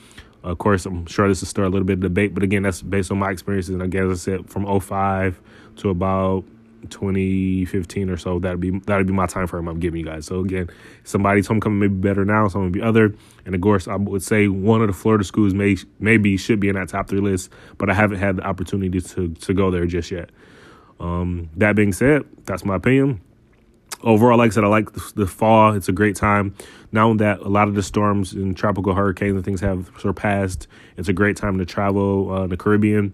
Of 0.43 0.59
course, 0.59 0.87
I'm 0.87 1.07
sure 1.07 1.29
this 1.29 1.41
will 1.41 1.49
start 1.49 1.67
a 1.67 1.71
little 1.71 1.87
bit 1.87 1.95
of 1.95 2.01
debate, 2.01 2.33
but 2.33 2.43
again, 2.43 2.63
that's 2.63 2.81
based 2.81 3.11
on 3.11 3.19
my 3.19 3.31
experiences. 3.31 3.75
And 3.75 3.83
again, 3.83 4.09
as 4.11 4.21
I 4.21 4.33
said, 4.33 4.49
from 4.49 4.81
05 4.81 5.41
to 5.77 5.91
about 5.91 6.45
2015 6.91 8.09
or 8.09 8.17
so, 8.17 8.39
that'd 8.39 8.61
be 8.61 8.79
that'd 8.87 9.07
be 9.07 9.13
my 9.13 9.27
time 9.27 9.47
frame 9.47 9.67
I'm 9.69 9.81
giving 9.81 10.01
you 10.01 10.07
guys. 10.07 10.27
So 10.27 10.41
again, 10.41 10.71
somebody's 11.05 11.47
homecoming 11.47 11.81
may 11.81 11.89
be 11.89 11.95
better 11.95 12.25
now, 12.25 12.47
some 12.49 12.65
would 12.65 12.73
be 12.73 12.81
other. 12.81 13.15
And 13.45 13.55
of 13.55 13.61
course, 13.61 13.89
I 13.89 13.97
would 13.97 14.23
say 14.23 14.49
one 14.49 14.81
of 14.81 14.87
the 14.87 14.93
Florida 14.93 15.25
schools 15.25 15.55
may 15.55 15.77
maybe 15.99 16.37
should 16.37 16.61
be 16.61 16.69
in 16.69 16.77
that 16.77 16.89
top 16.89 17.09
three 17.09 17.21
list, 17.21 17.51
but 17.77 17.91
I 17.91 17.95
haven't 17.95 18.19
had 18.19 18.37
the 18.37 18.43
opportunity 18.43 19.01
to 19.01 19.29
to 19.29 19.55
go 19.55 19.71
there 19.71 19.87
just 19.87 20.11
yet. 20.11 20.31
Um, 21.01 21.51
that 21.57 21.77
being 21.77 21.93
said, 21.93 22.25
that's 22.45 22.65
my 22.65 22.77
opinion. 22.77 23.21
Overall, 24.03 24.39
like 24.39 24.53
I 24.53 24.55
said, 24.55 24.65
I 24.65 24.69
like 24.69 24.93
the, 25.15 25.27
fall. 25.27 25.75
It's 25.75 25.89
a 25.89 25.93
great 25.93 26.15
time. 26.15 26.55
Now 26.93 27.13
that 27.15 27.41
a 27.41 27.49
lot 27.49 27.67
of 27.69 27.75
the 27.75 27.83
storms 27.83 28.33
and 28.33 28.57
tropical 28.57 28.95
hurricanes 28.95 29.35
and 29.35 29.45
things 29.45 29.61
have 29.61 29.91
surpassed, 29.99 30.69
it's 30.97 31.09
a 31.09 31.13
great 31.13 31.37
time 31.37 31.59
to 31.59 31.67
travel 31.67 32.33
uh, 32.33 32.47
the 32.47 32.57
Caribbean. 32.57 33.13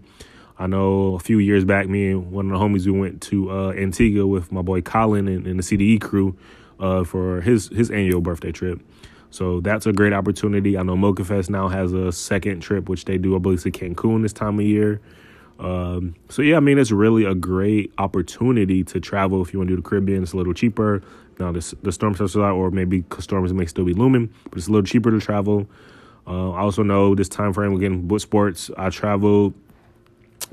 I 0.57 0.67
know 0.67 1.15
a 1.15 1.19
few 1.19 1.39
years 1.39 1.65
back, 1.65 1.89
me 1.89 2.11
and 2.11 2.31
one 2.31 2.51
of 2.51 2.59
the 2.59 2.63
homies, 2.63 2.85
we 2.85 2.91
went 2.91 3.21
to 3.23 3.51
uh, 3.51 3.71
Antigua 3.71 4.25
with 4.27 4.51
my 4.51 4.61
boy 4.61 4.81
Colin 4.81 5.27
and, 5.27 5.47
and 5.47 5.59
the 5.59 5.63
CDE 5.63 5.99
crew 5.99 6.37
uh, 6.79 7.03
for 7.03 7.41
his 7.41 7.67
his 7.69 7.89
annual 7.91 8.21
birthday 8.21 8.51
trip. 8.51 8.79
So 9.31 9.59
that's 9.59 9.85
a 9.85 9.91
great 9.91 10.13
opportunity. 10.13 10.77
I 10.77 10.83
know 10.83 10.95
Mocha 10.95 11.25
Fest 11.25 11.49
now 11.49 11.67
has 11.67 11.91
a 11.91 12.11
second 12.11 12.61
trip, 12.61 12.87
which 12.87 13.03
they 13.03 13.17
do, 13.17 13.35
I 13.35 13.39
believe, 13.39 13.63
to 13.63 13.71
Cancun 13.71 14.21
this 14.21 14.31
time 14.31 14.59
of 14.59 14.65
year. 14.65 15.01
Um, 15.59 16.15
so 16.29 16.41
yeah, 16.41 16.57
I 16.57 16.59
mean, 16.59 16.77
it's 16.77 16.91
really 16.91 17.23
a 17.23 17.35
great 17.35 17.93
opportunity 17.97 18.83
to 18.85 18.99
travel 18.99 19.41
if 19.41 19.53
you 19.53 19.59
want 19.59 19.69
to 19.69 19.75
do 19.75 19.81
the 19.81 19.87
Caribbean. 19.87 20.23
It's 20.23 20.33
a 20.33 20.37
little 20.37 20.53
cheaper. 20.53 21.01
Now 21.39 21.51
the 21.51 21.75
the 21.81 21.91
storm 21.91 22.15
starts 22.15 22.35
out, 22.35 22.55
or 22.55 22.71
maybe 22.71 23.03
storms 23.19 23.53
may 23.53 23.65
still 23.65 23.85
be 23.85 23.93
looming, 23.93 24.33
but 24.45 24.57
it's 24.57 24.67
a 24.67 24.71
little 24.71 24.85
cheaper 24.85 25.11
to 25.11 25.19
travel. 25.19 25.67
Uh, 26.27 26.51
I 26.51 26.61
also 26.61 26.83
know 26.83 27.13
this 27.15 27.29
time 27.29 27.53
frame 27.53 27.75
again 27.75 28.07
with 28.07 28.21
sports. 28.21 28.71
I 28.77 28.89
traveled 28.89 29.53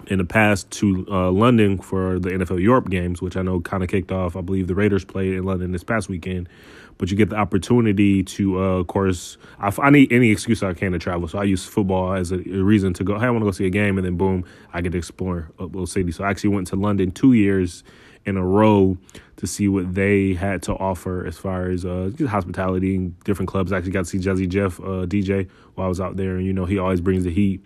in 0.07 0.19
the 0.19 0.25
past 0.25 0.71
to 0.71 1.07
uh, 1.11 1.31
London 1.31 1.79
for 1.79 2.19
the 2.19 2.31
NFL 2.31 2.61
Europe 2.61 2.91
games, 2.91 3.23
which 3.23 3.37
I 3.37 3.43
know 3.43 3.61
kind 3.61 3.83
of 3.83 3.89
kicked 3.89 4.13
off. 4.13 4.37
I 4.37 4.41
believe 4.41 4.67
the 4.67 4.75
Raiders 4.75 5.05
played 5.05 5.35
in 5.35 5.45
London 5.45 5.73
this 5.73 5.85
past 5.85 6.09
weekend 6.09 6.49
but 6.99 7.11
you 7.11 7.17
get 7.17 7.31
the 7.31 7.37
opportunity 7.37 8.23
to, 8.23 8.59
uh, 8.59 8.79
of 8.79 8.87
course, 8.87 9.37
I, 9.59 9.73
I, 9.81 9.91
need 9.91 10.13
any 10.13 10.31
excuse 10.31 10.63
I 10.63 10.75
can 10.75 10.93
to 10.93 10.99
travel. 10.99 11.29
So 11.29 11.39
I 11.39 11.45
use 11.45 11.65
football 11.65 12.15
as 12.15 12.33
a, 12.33 12.37
a 12.37 12.63
reason 12.63 12.93
to 12.95 13.05
go, 13.05 13.19
hey, 13.19 13.27
I 13.27 13.31
want 13.31 13.43
to 13.43 13.47
go 13.47 13.51
see 13.51 13.67
a 13.67 13.71
game, 13.71 13.99
and 13.99 14.07
then 14.07 14.17
boom, 14.17 14.45
I 14.73 14.81
get 14.81 14.93
to 14.93 14.99
explore 14.99 15.51
a 15.59 15.65
little 15.65 15.87
city. 15.87 16.13
So 16.13 16.25
I 16.25 16.31
actually 16.31 16.51
went 16.51 16.67
to 16.69 16.77
London 16.77 17.11
two 17.11 17.33
years 17.33 17.85
in 18.25 18.37
a 18.37 18.45
row 18.45 18.97
to 19.37 19.47
see 19.47 19.69
what 19.69 19.95
they 19.95 20.35
had 20.35 20.63
to 20.63 20.73
offer 20.75 21.27
as 21.27 21.37
far 21.37 21.69
as 21.69 21.85
uh, 21.85 22.11
hospitality 22.29 22.95
and 22.95 23.19
different 23.25 23.49
clubs. 23.49 23.73
I 23.73 23.79
actually 23.79 23.93
got 23.93 24.05
to 24.05 24.11
see 24.11 24.19
Jazzy 24.19 24.49
Jeff 24.49 24.79
uh, 24.81 25.07
DJ 25.07 25.49
while 25.75 25.87
I 25.87 25.89
was 25.89 26.01
out 26.01 26.17
there, 26.17 26.37
and 26.37 26.47
you 26.47 26.53
know 26.53 26.65
he 26.65 26.79
always 26.79 27.01
brings 27.01 27.25
the 27.25 27.33
heat. 27.33 27.65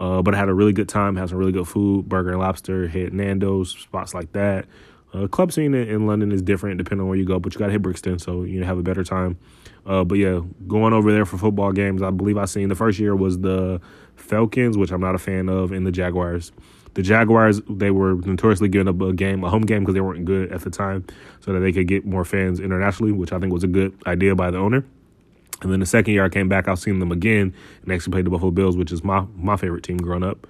Uh, 0.00 0.20
but 0.20 0.34
I 0.34 0.38
had 0.38 0.48
a 0.48 0.54
really 0.54 0.72
good 0.72 0.88
time, 0.88 1.14
had 1.14 1.28
some 1.28 1.38
really 1.38 1.52
good 1.52 1.68
food, 1.68 2.08
burger 2.08 2.30
and 2.30 2.40
lobster, 2.40 2.88
hit 2.88 3.12
Nando's, 3.12 3.70
spots 3.70 4.14
like 4.14 4.32
that. 4.32 4.66
Uh, 5.12 5.26
club 5.26 5.52
scene 5.52 5.74
in, 5.74 6.06
London 6.06 6.32
is 6.32 6.40
different 6.40 6.78
depending 6.78 7.02
on 7.02 7.08
where 7.08 7.18
you 7.18 7.26
go, 7.26 7.38
but 7.38 7.52
you 7.52 7.58
got 7.58 7.66
to 7.66 7.72
hit 7.72 7.82
Brixton, 7.82 8.18
so 8.18 8.44
you 8.44 8.64
have 8.64 8.78
a 8.78 8.82
better 8.82 9.04
time. 9.04 9.38
Uh, 9.84 10.04
but 10.04 10.16
yeah, 10.16 10.40
going 10.66 10.92
over 10.92 11.12
there 11.12 11.26
for 11.26 11.36
football 11.36 11.72
games, 11.72 12.02
I 12.02 12.10
believe 12.10 12.38
I 12.38 12.46
seen 12.46 12.68
the 12.68 12.74
first 12.74 12.98
year 12.98 13.14
was 13.14 13.40
the 13.40 13.80
Falcons, 14.16 14.78
which 14.78 14.90
I'm 14.90 15.00
not 15.00 15.14
a 15.14 15.18
fan 15.18 15.48
of, 15.48 15.72
and 15.72 15.86
the 15.86 15.92
Jaguars. 15.92 16.52
The 16.94 17.02
Jaguars, 17.02 17.60
they 17.68 17.90
were 17.90 18.14
notoriously 18.14 18.68
giving 18.68 18.88
up 18.88 19.00
a 19.00 19.12
game, 19.12 19.44
a 19.44 19.50
home 19.50 19.62
game, 19.62 19.80
because 19.80 19.94
they 19.94 20.00
weren't 20.00 20.24
good 20.24 20.52
at 20.52 20.60
the 20.60 20.70
time, 20.70 21.04
so 21.40 21.52
that 21.52 21.60
they 21.60 21.72
could 21.72 21.88
get 21.88 22.06
more 22.06 22.24
fans 22.24 22.60
internationally, 22.60 23.12
which 23.12 23.32
I 23.32 23.38
think 23.38 23.52
was 23.52 23.64
a 23.64 23.68
good 23.68 23.94
idea 24.06 24.34
by 24.34 24.50
the 24.50 24.58
owner. 24.58 24.84
And 25.62 25.72
then 25.72 25.80
the 25.80 25.86
second 25.86 26.12
year 26.12 26.24
I 26.24 26.28
came 26.28 26.48
back, 26.48 26.68
I've 26.68 26.78
seen 26.78 26.98
them 26.98 27.12
again 27.12 27.54
and 27.82 27.92
actually 27.92 28.12
played 28.12 28.26
the 28.26 28.30
Buffalo 28.30 28.50
Bills, 28.50 28.76
which 28.76 28.92
is 28.92 29.04
my 29.04 29.24
my 29.36 29.56
favorite 29.56 29.84
team 29.84 29.96
growing 29.96 30.24
up. 30.24 30.46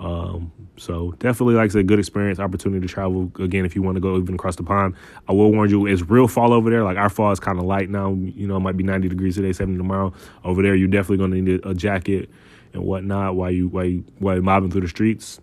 Um, 0.00 0.52
so 0.76 1.12
definitely, 1.18 1.54
like 1.54 1.70
I 1.70 1.72
said, 1.72 1.86
good 1.86 1.98
experience, 1.98 2.38
opportunity 2.38 2.86
to 2.86 2.92
travel 2.92 3.30
again 3.38 3.64
if 3.64 3.76
you 3.76 3.82
want 3.82 3.94
to 3.96 4.00
go 4.00 4.18
even 4.18 4.34
across 4.34 4.56
the 4.56 4.62
pond. 4.62 4.94
I 5.28 5.32
will 5.32 5.52
warn 5.52 5.70
you, 5.70 5.86
it's 5.86 6.02
real 6.02 6.28
fall 6.28 6.52
over 6.52 6.68
there. 6.68 6.82
Like 6.82 6.96
our 6.96 7.08
fall 7.08 7.30
is 7.32 7.40
kind 7.40 7.58
of 7.58 7.64
light 7.64 7.88
now. 7.88 8.12
You 8.12 8.46
know, 8.46 8.56
it 8.56 8.60
might 8.60 8.76
be 8.76 8.84
90 8.84 9.08
degrees 9.08 9.36
today, 9.36 9.52
70 9.52 9.78
tomorrow. 9.78 10.12
Over 10.42 10.62
there, 10.62 10.74
you're 10.74 10.88
definitely 10.88 11.18
going 11.18 11.30
to 11.30 11.40
need 11.40 11.60
a 11.64 11.74
jacket 11.74 12.28
and 12.72 12.82
whatnot 12.82 13.36
while 13.36 13.50
you 13.50 13.68
while 13.68 13.84
you 13.84 14.04
while 14.18 14.34
you're 14.34 14.42
mobbing 14.42 14.70
through 14.70 14.82
the 14.82 14.88
streets. 14.88 15.40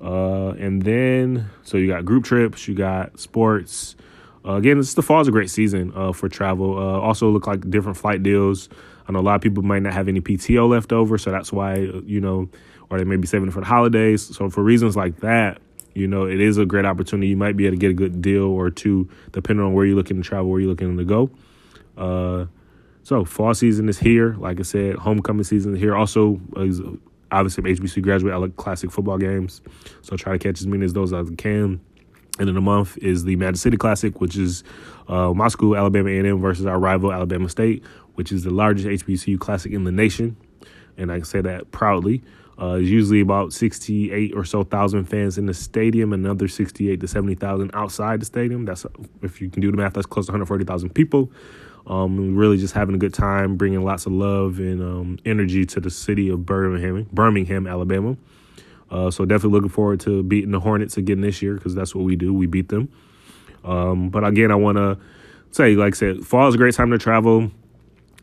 Uh, 0.00 0.50
and 0.58 0.82
then, 0.82 1.48
so 1.62 1.76
you 1.76 1.86
got 1.86 2.04
group 2.04 2.24
trips, 2.24 2.66
you 2.66 2.74
got 2.74 3.18
sports. 3.20 3.94
Uh, 4.44 4.54
again, 4.54 4.76
this 4.78 4.94
the 4.94 5.02
fall 5.02 5.20
is 5.20 5.28
a 5.28 5.30
great 5.30 5.50
season 5.50 5.92
uh, 5.94 6.12
for 6.12 6.28
travel. 6.28 6.76
Uh, 6.76 7.00
also, 7.00 7.30
look 7.30 7.46
like 7.46 7.70
different 7.70 7.96
flight 7.96 8.22
deals. 8.22 8.68
Know 9.12 9.20
a 9.20 9.22
lot 9.22 9.34
of 9.36 9.40
people 9.40 9.62
might 9.62 9.82
not 9.82 9.92
have 9.92 10.08
any 10.08 10.20
PTO 10.20 10.68
left 10.68 10.92
over, 10.92 11.18
so 11.18 11.30
that's 11.30 11.52
why 11.52 11.76
you 11.76 12.20
know 12.20 12.48
or 12.92 12.98
they 12.98 13.04
may 13.04 13.16
be 13.16 13.26
saving 13.26 13.50
for 13.50 13.60
the 13.60 13.66
holidays. 13.66 14.36
So 14.36 14.50
for 14.50 14.62
reasons 14.62 14.96
like 14.96 15.20
that, 15.20 15.62
you 15.94 16.06
know, 16.06 16.26
it 16.26 16.40
is 16.40 16.58
a 16.58 16.66
great 16.66 16.84
opportunity. 16.84 17.28
You 17.28 17.38
might 17.38 17.56
be 17.56 17.66
able 17.66 17.76
to 17.76 17.80
get 17.80 17.90
a 17.90 17.94
good 17.94 18.20
deal 18.20 18.44
or 18.44 18.70
two, 18.70 19.08
depending 19.32 19.64
on 19.64 19.72
where 19.72 19.86
you're 19.86 19.96
looking 19.96 20.18
to 20.18 20.22
travel, 20.22 20.50
where 20.50 20.60
you're 20.60 20.68
looking 20.68 20.96
to 20.96 21.04
go. 21.04 21.30
Uh, 21.96 22.46
so 23.02 23.24
fall 23.24 23.54
season 23.54 23.88
is 23.88 23.98
here. 23.98 24.34
Like 24.34 24.60
I 24.60 24.62
said, 24.62 24.96
homecoming 24.96 25.44
season 25.44 25.74
is 25.74 25.80
here. 25.80 25.96
Also, 25.96 26.40
is 26.56 26.80
obviously 27.30 27.64
HBC 27.64 28.02
graduate. 28.02 28.34
I 28.34 28.36
like 28.36 28.56
classic 28.56 28.90
football 28.90 29.18
games, 29.18 29.62
so 30.02 30.16
try 30.16 30.32
to 30.32 30.38
catch 30.38 30.60
as 30.60 30.66
many 30.66 30.84
as 30.84 30.92
those 30.92 31.12
as 31.12 31.30
I 31.30 31.34
can. 31.34 31.80
And 32.38 32.48
in 32.48 32.56
a 32.56 32.60
month 32.60 32.96
is 32.98 33.24
the 33.24 33.36
Magic 33.36 33.60
City 33.60 33.76
Classic, 33.76 34.20
which 34.20 34.36
is 34.36 34.64
uh, 35.08 35.32
my 35.34 35.48
school, 35.48 35.76
Alabama 35.76 36.08
A&M, 36.08 36.40
versus 36.40 36.64
our 36.64 36.78
rival, 36.78 37.12
Alabama 37.12 37.48
State, 37.48 37.84
which 38.14 38.32
is 38.32 38.44
the 38.44 38.50
largest 38.50 38.88
HBCU 38.88 39.38
classic 39.38 39.72
in 39.72 39.84
the 39.84 39.92
nation. 39.92 40.36
And 40.96 41.12
I 41.12 41.16
can 41.16 41.24
say 41.24 41.40
that 41.42 41.70
proudly. 41.72 42.22
Uh, 42.58 42.74
there's 42.74 42.90
usually 42.90 43.20
about 43.20 43.52
68 43.52 44.34
or 44.34 44.44
so 44.44 44.62
thousand 44.62 45.06
fans 45.06 45.36
in 45.36 45.46
the 45.46 45.54
stadium, 45.54 46.12
another 46.12 46.48
68 46.48 47.00
to 47.00 47.08
70,000 47.08 47.70
outside 47.74 48.20
the 48.20 48.26
stadium. 48.26 48.64
That's 48.64 48.86
if 49.22 49.40
you 49.40 49.50
can 49.50 49.62
do 49.62 49.70
the 49.70 49.76
math, 49.76 49.94
that's 49.94 50.06
close 50.06 50.26
to 50.26 50.32
140,000 50.32 50.90
people. 50.90 51.30
Um, 51.86 52.36
really 52.36 52.58
just 52.58 52.74
having 52.74 52.94
a 52.94 52.98
good 52.98 53.14
time, 53.14 53.56
bringing 53.56 53.82
lots 53.82 54.06
of 54.06 54.12
love 54.12 54.58
and 54.58 54.80
um, 54.80 55.18
energy 55.24 55.66
to 55.66 55.80
the 55.80 55.90
city 55.90 56.28
of 56.28 56.46
Birmingham, 56.46 57.08
Birmingham, 57.12 57.66
Alabama. 57.66 58.16
Uh, 58.92 59.10
so 59.10 59.24
definitely 59.24 59.56
looking 59.56 59.70
forward 59.70 59.98
to 60.00 60.22
beating 60.22 60.50
the 60.50 60.60
Hornets 60.60 60.98
again 60.98 61.22
this 61.22 61.40
year 61.40 61.54
because 61.54 61.74
that's 61.74 61.94
what 61.94 62.04
we 62.04 62.14
do. 62.14 62.32
We 62.34 62.46
beat 62.46 62.68
them. 62.68 62.90
Um, 63.64 64.10
but 64.10 64.22
again, 64.22 64.50
I 64.50 64.54
want 64.54 64.76
to 64.76 64.98
say, 65.50 65.74
like 65.74 65.94
I 65.94 65.96
said, 65.96 66.26
fall 66.26 66.46
is 66.46 66.54
a 66.54 66.58
great 66.58 66.74
time 66.74 66.90
to 66.90 66.98
travel 66.98 67.50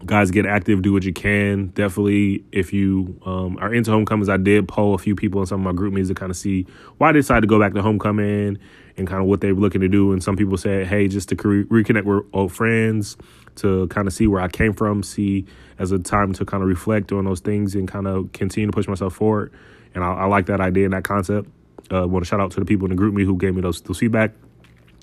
guys 0.06 0.32
get 0.32 0.46
active 0.46 0.82
do 0.82 0.94
what 0.94 1.03
you 1.03 1.13
can. 1.13 1.68
Definitely 1.68 2.44
if 2.51 2.72
you 2.72 3.20
um, 3.25 3.58
are 3.60 3.74
into 3.74 3.91
homecomings 3.91 4.29
i 4.29 4.38
did 4.38 4.68
poll 4.68 4.94
a 4.94 4.98
few 4.98 5.15
people 5.15 5.41
in 5.41 5.48
some 5.48 5.60
of 5.60 5.65
my 5.65 5.77
group 5.77 5.94
meetings 5.94 6.08
to 6.10 6.15
kind 6.15 6.29
of 6.29 6.38
see 6.38 6.65
why 6.98 7.12
they 7.12 7.20
decided 7.20 7.41
to 7.41 7.48
go 7.48 7.60
back 7.60 7.74
to 7.74 7.82
homecoming 7.82 8.58
and 8.98 9.08
kind 9.08 9.22
of 9.22 9.27
what 9.27 9.41
they 9.41 9.51
were 9.51 9.60
looking 9.60 9.82
to 9.82 9.88
do. 9.88 10.12
And 10.12 10.24
some 10.24 10.36
people 10.36 10.58
said 10.58 10.88
hey 10.88 11.08
just 11.08 11.29
to 11.29 11.36
re- 11.36 11.63
reconnect 11.65 12.06
with 12.06 12.25
old 12.34 12.51
friends 12.51 13.18
to 13.56 13.88
kind 13.88 14.08
of 14.08 14.13
see 14.13 14.27
where 14.27 14.41
i 14.41 14.48
came 14.48 14.74
from 14.74 15.03
see 15.03 15.46
as 15.79 15.91
a 15.91 16.00
time 16.00 16.32
to 16.34 16.46
kind 16.46 16.63
of 16.63 16.70
reflect 16.70 17.12
on 17.12 17.25
those 17.25 17.41
things 17.41 17.75
and 17.75 17.88
kind 17.88 18.08
of 18.08 18.32
continue 18.32 18.68
to 18.68 18.74
push 18.74 18.88
myself 18.88 19.13
forward. 19.15 19.51
And 19.94 20.03
i, 20.03 20.13
I 20.13 20.25
like 20.25 20.46
that 20.48 20.62
idea 20.62 20.86
and 20.86 20.94
that 20.94 21.03
concept. 21.03 21.50
Uh, 21.91 22.08
want 22.08 22.24
to 22.24 22.29
shout 22.29 22.39
out 22.39 22.51
to 22.51 22.60
the 22.60 22.65
people 22.65 22.89
in 22.89 22.96
the 22.96 23.01
GroupMe 23.01 23.25
who 23.25 23.36
gave 23.36 23.56
me 23.56 23.62
those, 23.62 23.82
those 23.82 23.98
feedback. 23.98 24.32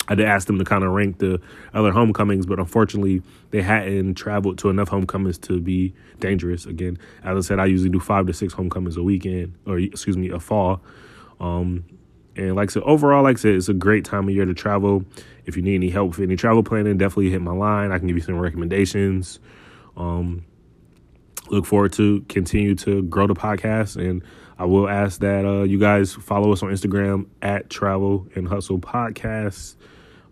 I 0.07 0.15
did 0.15 0.25
ask 0.25 0.47
them 0.47 0.57
to 0.59 0.65
kind 0.65 0.83
of 0.83 0.91
rank 0.91 1.19
the 1.19 1.39
other 1.73 1.91
homecomings, 1.91 2.45
but 2.45 2.59
unfortunately, 2.59 3.21
they 3.51 3.61
hadn't 3.61 4.15
traveled 4.15 4.57
to 4.59 4.69
enough 4.69 4.87
homecomings 4.89 5.37
to 5.39 5.59
be 5.59 5.93
dangerous. 6.19 6.65
Again, 6.65 6.97
as 7.23 7.37
I 7.37 7.47
said, 7.47 7.59
I 7.59 7.65
usually 7.65 7.89
do 7.89 7.99
five 7.99 8.25
to 8.27 8.33
six 8.33 8.53
homecomings 8.53 8.97
a 8.97 9.03
weekend, 9.03 9.55
or 9.65 9.79
excuse 9.79 10.17
me, 10.17 10.29
a 10.29 10.39
fall. 10.39 10.81
Um, 11.39 11.85
and 12.35 12.55
like 12.55 12.69
I 12.69 12.73
said, 12.73 12.83
overall, 12.83 13.23
like 13.23 13.37
I 13.37 13.39
said, 13.39 13.55
it's 13.55 13.69
a 13.69 13.73
great 13.73 14.05
time 14.05 14.29
of 14.29 14.33
year 14.33 14.45
to 14.45 14.53
travel. 14.53 15.03
If 15.45 15.57
you 15.57 15.63
need 15.63 15.75
any 15.75 15.89
help 15.89 16.11
with 16.11 16.21
any 16.21 16.35
travel 16.35 16.63
planning, 16.63 16.97
definitely 16.97 17.29
hit 17.29 17.41
my 17.41 17.53
line. 17.53 17.91
I 17.91 17.97
can 17.97 18.07
give 18.07 18.15
you 18.15 18.23
some 18.23 18.39
recommendations. 18.39 19.39
Um, 19.95 20.45
look 21.49 21.65
forward 21.65 21.93
to 21.93 22.21
continue 22.29 22.75
to 22.75 23.01
grow 23.03 23.25
the 23.25 23.33
podcast 23.33 23.95
and 23.95 24.21
I 24.59 24.65
will 24.65 24.89
ask 24.89 25.19
that 25.19 25.45
uh, 25.45 25.63
you 25.63 25.79
guys 25.79 26.13
follow 26.13 26.51
us 26.51 26.63
on 26.63 26.69
Instagram 26.69 27.27
at 27.41 27.69
Travel 27.69 28.27
and 28.35 28.47
Hustle 28.47 28.79
Podcast. 28.79 29.75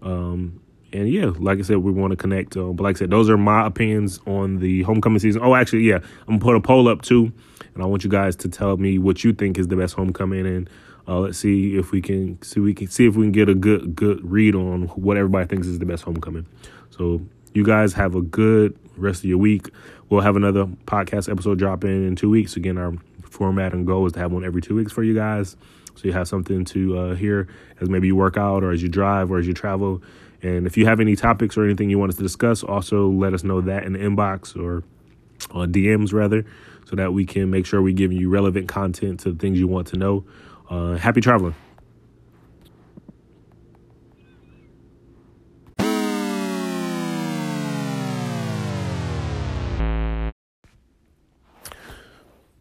Um, 0.06 0.62
and 0.94 1.10
yeah, 1.10 1.32
like 1.38 1.60
I 1.60 1.64
said, 1.64 1.78
we 1.78 1.92
want 1.92 2.12
to 2.12 2.16
connect. 2.16 2.56
Uh, 2.56 2.72
but 2.72 2.84
like 2.84 2.96
I 2.96 3.00
said, 3.00 3.10
those 3.10 3.30
are 3.30 3.38
my 3.38 3.68
opinions 3.68 4.20
on 4.26 4.60
the 4.60 4.84
homecoming 4.84 5.20
season. 5.20 5.42
Oh, 5.44 5.56
actually, 5.56 5.82
yeah, 5.82 5.98
I'm 6.28 6.38
gonna 6.38 6.40
put 6.40 6.56
a 6.56 6.62
poll 6.62 6.88
up 6.88 7.02
too, 7.02 7.34
and 7.74 7.84
I 7.84 7.86
want 7.86 8.04
you 8.04 8.10
guys 8.10 8.36
to 8.38 8.50
tell 8.50 8.78
me 8.78 8.98
what 8.98 9.24
you 9.24 9.34
think 9.34 9.58
is 9.58 9.68
the 9.68 9.76
best 9.76 9.96
homecoming, 9.96 10.46
and 10.46 10.70
uh, 11.08 11.20
let's 11.20 11.38
see 11.38 11.76
if 11.78 11.92
we 11.92 12.02
can 12.02 12.42
see 12.42 12.60
we 12.62 12.74
can 12.74 12.88
see 12.88 13.08
if 13.08 13.16
we 13.16 13.26
can 13.26 13.32
get 13.32 13.50
a 13.50 13.56
good 13.56 13.96
good 13.96 14.24
read 14.24 14.56
on 14.56 14.84
what 14.90 15.18
everybody 15.18 15.48
thinks 15.48 15.68
is 15.68 15.80
the 15.80 15.86
best 15.86 16.04
homecoming. 16.04 16.48
So 16.92 17.22
you 17.54 17.66
guys 17.66 17.94
have 17.94 18.16
a 18.16 18.22
good 18.22 18.78
rest 18.96 19.20
of 19.20 19.26
your 19.26 19.38
week. 19.38 19.70
We'll 20.10 20.22
have 20.22 20.36
another 20.36 20.66
podcast 20.86 21.30
episode 21.30 21.60
dropping 21.60 22.08
in 22.08 22.16
two 22.16 22.30
weeks. 22.30 22.56
Again, 22.56 22.78
our 22.78 22.94
format 23.24 23.74
and 23.74 23.86
goal 23.86 24.06
is 24.06 24.14
to 24.14 24.20
have 24.20 24.32
one 24.32 24.46
every 24.46 24.62
two 24.62 24.76
weeks 24.76 24.92
for 24.92 25.04
you 25.04 25.14
guys. 25.14 25.58
So 25.96 26.02
you 26.08 26.14
have 26.14 26.28
something 26.28 26.66
to 26.66 26.98
uh, 26.98 27.16
hear 27.16 27.48
as 27.80 27.90
maybe 27.90 28.08
you 28.08 28.16
work 28.16 28.38
out 28.38 28.64
or 28.64 28.72
as 28.72 28.82
you 28.82 28.90
drive 28.90 29.32
or 29.32 29.38
as 29.38 29.48
you 29.48 29.54
travel. 29.54 30.02
And 30.42 30.68
if 30.68 30.78
you 30.78 30.86
have 30.86 31.00
any 31.00 31.16
topics 31.16 31.58
or 31.58 31.64
anything 31.64 31.90
you 31.90 31.98
want 31.98 32.12
us 32.12 32.18
to 32.18 32.24
discuss, 32.24 32.64
also 32.64 33.10
let 33.10 33.34
us 33.34 33.44
know 33.44 33.62
that 33.62 33.84
in 33.84 33.94
the 33.94 34.00
inbox 34.00 34.56
or 34.56 34.84
uh, 35.52 35.66
DMs 35.66 36.14
rather, 36.14 36.46
so 36.86 36.96
that 36.96 37.14
we 37.14 37.26
can 37.26 37.50
make 37.50 37.66
sure 37.66 37.82
we 37.82 37.94
give 37.94 38.12
you 38.12 38.30
relevant 38.30 38.68
content 38.68 39.22
to 39.22 39.34
things 39.34 39.60
you 39.60 39.68
want 39.68 39.88
to 39.88 39.98
know. 39.98 40.24
Uh, 40.70 40.96
happy 40.96 41.22
traveling. 41.22 41.56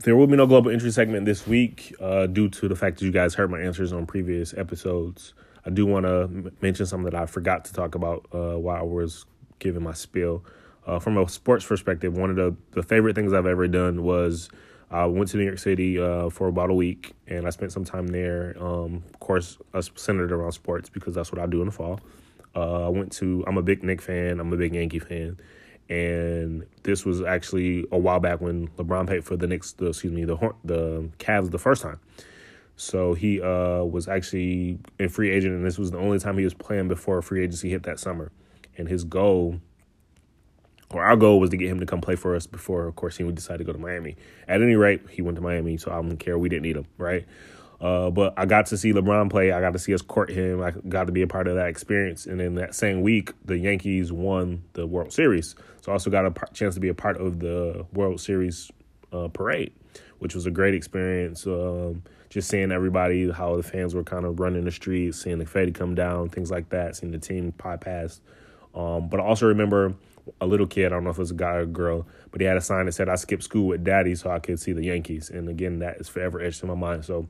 There 0.05 0.15
will 0.15 0.27
be 0.27 0.37
no 0.37 0.47
global 0.47 0.71
entry 0.71 0.91
segment 0.91 1.25
this 1.25 1.47
week 1.47 1.95
uh, 1.99 2.27
due 2.27 2.51
to 2.51 2.69
the 2.69 2.77
fact 2.77 2.99
that 2.99 3.07
you 3.07 3.11
guys 3.11 3.33
heard 3.33 3.51
my 3.51 3.59
answers 3.59 3.91
on 3.91 4.05
previous 4.05 4.53
episodes. 4.53 5.33
I 5.65 5.71
do 5.71 5.87
want 5.87 6.05
to 6.05 6.25
m- 6.25 6.53
mention 6.61 6.85
something 6.85 7.11
that 7.11 7.15
I 7.15 7.25
forgot 7.25 7.65
to 7.65 7.73
talk 7.73 7.95
about 7.95 8.27
uh, 8.31 8.59
while 8.59 8.77
I 8.77 8.83
was 8.83 9.25
giving 9.61 9.83
my 9.83 9.95
spiel. 9.95 10.45
Uh, 10.87 10.99
from 10.99 11.17
a 11.17 11.27
sports 11.27 11.65
perspective, 11.65 12.19
one 12.19 12.29
of 12.29 12.37
the, 12.37 12.55
the 12.73 12.83
favorite 12.83 13.17
things 13.17 13.33
I've 13.33 13.47
ever 13.47 13.67
done 13.67 14.03
was 14.03 14.51
I 14.91 15.07
went 15.07 15.31
to 15.31 15.39
New 15.39 15.45
York 15.45 15.59
City 15.59 15.99
uh, 15.99 16.29
for 16.29 16.49
about 16.49 16.69
a 16.69 16.75
week 16.75 17.15
and 17.27 17.47
I 17.47 17.51
spent 17.51 17.73
some 17.73 17.87
time 17.87 18.09
there. 18.09 18.55
Um, 18.61 19.05
of 19.15 19.21
course, 19.21 19.57
I 19.73 19.81
centered 19.81 20.33
around 20.33 20.53
sports 20.53 20.91
because 20.91 21.15
that's 21.15 21.33
what 21.33 21.41
I 21.41 21.47
do 21.47 21.61
in 21.61 21.67
the 21.69 21.73
fall. 21.73 21.99
Uh, 22.55 22.85
I 22.85 22.89
went 22.91 23.11
to, 23.13 23.43
I'm 23.47 23.57
a 23.57 23.63
big 23.63 23.83
Knick 23.83 24.03
fan, 24.03 24.39
I'm 24.39 24.53
a 24.53 24.57
big 24.59 24.75
Yankee 24.75 24.99
fan 24.99 25.39
and 25.89 26.67
this 26.83 27.05
was 27.05 27.23
actually 27.23 27.87
a 27.93 27.99
while 27.99 28.21
back 28.21 28.41
when 28.41 28.69
LeBron 28.69 29.07
played 29.07 29.25
for 29.25 29.37
the 29.37 29.47
Knicks, 29.47 29.73
the, 29.73 29.87
excuse 29.87 30.13
me, 30.13 30.25
the 30.25 30.37
the 30.65 31.11
Cavs 31.19 31.51
the 31.51 31.59
first 31.59 31.83
time. 31.83 32.01
So 32.77 33.15
he 33.15 33.41
uh, 33.41 33.85
was 33.85 34.09
actually 34.09 34.79
a 34.99 35.09
free 35.09 35.31
agent, 35.31 35.55
and 35.55 35.65
this 35.65 35.79
was 35.79 35.91
the 35.91 35.99
only 35.99 36.19
time 36.19 36.39
he 36.39 36.45
was 36.45 36.55
playing 36.55 36.89
before 36.89 37.23
free 37.23 37.45
agency 37.45 37.71
hit 37.71 37.85
that 37.85 38.01
summer. 38.01 38.33
And 38.77 38.89
his 38.89 39.05
goal, 39.05 39.61
or 40.91 41.05
our 41.05 41.17
goal, 41.17 41.39
was 41.39 41.51
to 41.51 41.57
get 41.57 41.69
him 41.69 41.79
to 41.79 41.87
come 41.87 42.01
play 42.01 42.17
for 42.17 42.35
us 42.35 42.47
before, 42.47 42.87
of 42.87 42.97
course, 42.97 43.17
he 43.17 43.23
would 43.23 43.37
decide 43.37 43.59
to 43.59 43.65
go 43.65 43.73
to 43.73 43.79
Miami. 43.79 44.17
At 44.49 44.61
any 44.61 44.75
rate, 44.75 45.03
he 45.09 45.23
went 45.23 45.37
to 45.37 45.43
Miami, 45.43 45.77
so 45.77 45.93
I 45.93 45.95
don't 45.95 46.17
care. 46.17 46.37
We 46.37 46.49
didn't 46.49 46.63
need 46.63 46.77
him, 46.77 46.87
right? 46.99 47.25
Uh, 47.81 48.11
but 48.11 48.35
I 48.37 48.47
got 48.47 48.67
to 48.67 48.79
see 48.79 48.93
LeBron 48.93 49.31
play. 49.31 49.53
I 49.53 49.61
got 49.61 49.73
to 49.73 49.79
see 49.79 49.93
us 49.95 50.03
court 50.03 50.31
him. 50.31 50.63
I 50.63 50.71
got 50.89 51.07
to 51.07 51.13
be 51.13 51.23
a 51.23 51.27
part 51.27 51.49
of 51.49 51.57
that 51.57 51.69
experience. 51.69 52.27
And 52.27 52.41
then 52.41 52.55
that 52.55 52.75
same 52.75 53.03
week, 53.03 53.33
the 53.45 53.59
Yankees 53.59 54.13
won 54.13 54.65
the 54.73 54.87
World 54.87 55.13
Series. 55.13 55.55
So 55.81 55.93
I 55.93 55.95
also 55.95 56.11
got 56.11 56.25
a 56.25 56.53
chance 56.53 56.75
to 56.75 56.81
be 56.81 56.89
a 56.89 56.95
part 56.95 57.19
of 57.21 57.41
the 57.41 57.85
World 57.93 58.21
Series 58.21 58.71
uh, 59.13 59.29
parade, 59.29 59.73
which 60.19 60.35
was 60.35 60.47
a 60.47 60.51
great 60.51 60.75
experience. 60.75 61.47
Um, 61.47 62.03
just 62.31 62.49
seeing 62.49 62.73
everybody, 62.73 63.31
how 63.31 63.57
the 63.57 63.63
fans 63.63 63.95
were 63.95 64.03
kind 64.03 64.25
of 64.25 64.41
running 64.41 64.65
the 64.65 64.73
streets, 64.73 65.23
seeing 65.23 65.39
the 65.39 65.45
confetti 65.45 65.73
come 65.73 65.95
down, 65.95 66.31
things 66.31 66.51
like 66.51 66.71
that, 66.71 66.97
seeing 66.97 67.13
the 67.13 67.19
team 67.19 67.53
pie 67.53 67.77
past. 67.77 68.23
Um, 68.75 69.09
but 69.09 69.21
I 69.21 69.23
also 69.23 69.47
remember 69.47 69.95
a 70.41 70.47
little 70.47 70.67
kid, 70.67 70.87
I 70.87 70.89
don't 70.91 71.05
know 71.05 71.11
if 71.11 71.19
it 71.19 71.21
was 71.21 71.31
a 71.31 71.35
guy 71.35 71.55
or 71.55 71.61
a 71.61 71.67
girl, 71.67 72.07
but 72.31 72.41
he 72.41 72.47
had 72.47 72.57
a 72.57 72.61
sign 72.61 72.87
that 72.87 72.93
said, 72.93 73.09
I 73.09 73.15
skipped 73.17 73.45
school 73.45 73.69
with 73.69 73.85
daddy 73.85 74.15
so 74.15 74.31
I 74.31 74.39
could 74.39 74.59
see 74.59 74.73
the 74.73 74.85
Yankees. 74.85 75.31
And 75.31 75.49
again, 75.49 75.81
that 75.81 75.99
is 75.99 76.09
forever 76.09 76.41
etched 76.41 76.63
in 76.63 76.69
my 76.69 76.75
mind. 76.75 77.05
So 77.05 77.29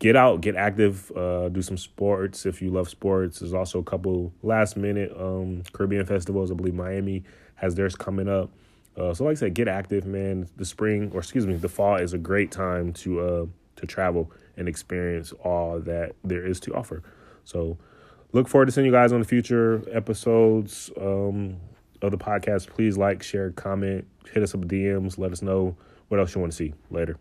get 0.00 0.16
out, 0.16 0.40
get 0.40 0.56
active, 0.56 1.12
uh, 1.16 1.48
do 1.50 1.62
some 1.62 1.76
sports 1.76 2.46
if 2.46 2.60
you 2.60 2.70
love 2.70 2.88
sports. 2.88 3.38
There's 3.38 3.52
also 3.52 3.78
a 3.78 3.84
couple 3.84 4.32
last 4.42 4.76
minute 4.76 5.12
um, 5.16 5.62
Caribbean 5.72 6.04
festivals. 6.04 6.50
I 6.50 6.54
believe 6.54 6.74
Miami 6.74 7.22
has 7.54 7.76
theirs 7.76 7.94
coming 7.94 8.28
up. 8.28 8.50
Uh, 8.96 9.14
so, 9.14 9.24
like 9.24 9.32
I 9.32 9.34
said, 9.34 9.54
get 9.54 9.68
active, 9.68 10.04
man. 10.04 10.48
The 10.56 10.64
spring, 10.64 11.12
or 11.14 11.20
excuse 11.20 11.46
me, 11.46 11.54
the 11.54 11.68
fall 11.68 11.96
is 11.96 12.12
a 12.12 12.18
great 12.18 12.50
time 12.50 12.92
to 12.94 13.20
uh, 13.20 13.46
to 13.76 13.86
travel 13.86 14.32
and 14.56 14.68
experience 14.68 15.32
all 15.44 15.78
that 15.80 16.16
there 16.24 16.44
is 16.44 16.58
to 16.60 16.74
offer. 16.74 17.02
So, 17.44 17.78
look 18.32 18.48
forward 18.48 18.66
to 18.66 18.72
seeing 18.72 18.86
you 18.86 18.92
guys 18.92 19.12
on 19.12 19.20
the 19.20 19.26
future 19.26 19.82
episodes 19.92 20.90
um, 21.00 21.56
of 22.02 22.10
the 22.10 22.18
podcast. 22.18 22.68
Please 22.68 22.96
like, 22.98 23.22
share, 23.22 23.50
comment, 23.50 24.06
hit 24.32 24.42
us 24.42 24.54
up 24.54 24.62
DMs. 24.62 25.18
Let 25.18 25.30
us 25.30 25.42
know 25.42 25.76
what 26.08 26.18
else 26.18 26.34
you 26.34 26.40
want 26.40 26.52
to 26.52 26.56
see 26.56 26.74
later. 26.90 27.16